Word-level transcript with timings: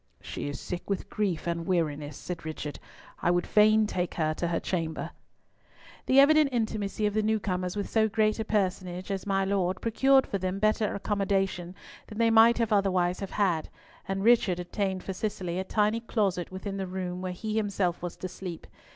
"She 0.19 0.49
is 0.49 0.59
sick 0.59 0.89
with 0.89 1.11
grief 1.11 1.45
and 1.47 1.67
weariness," 1.67 2.17
said 2.17 2.43
Richard. 2.43 2.79
"I 3.21 3.29
would 3.29 3.45
fain 3.45 3.85
take 3.85 4.15
her 4.15 4.33
to 4.33 4.47
her 4.47 4.59
chamber." 4.59 5.11
The 6.07 6.19
evident 6.19 6.49
intimacy 6.51 7.05
of 7.05 7.13
the 7.13 7.21
new 7.21 7.39
comers 7.39 7.75
with 7.77 7.87
so 7.87 8.09
great 8.09 8.39
a 8.39 8.43
personage 8.43 9.11
as 9.11 9.27
my 9.27 9.45
Lord 9.45 9.79
procured 9.79 10.25
for 10.25 10.39
them 10.39 10.57
better 10.57 10.95
accommodation 10.95 11.75
than 12.07 12.17
they 12.17 12.31
might 12.31 12.59
otherwise 12.71 13.19
have 13.19 13.29
had, 13.29 13.69
and 14.07 14.23
Richard 14.23 14.59
obtained 14.59 15.03
for 15.03 15.13
Cicely 15.13 15.59
a 15.59 15.63
tiny 15.63 15.99
closet 15.99 16.51
within 16.51 16.77
the 16.77 16.87
room 16.87 17.21
where 17.21 17.31
he 17.31 17.49
was 17.49 17.57
himself 17.57 17.99
to 18.01 18.27
sleep. 18.27 18.65